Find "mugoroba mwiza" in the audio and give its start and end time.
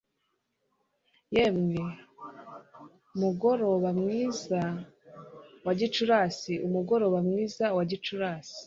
3.19-4.59